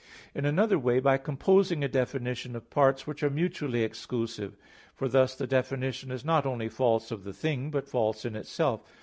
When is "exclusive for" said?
3.83-5.07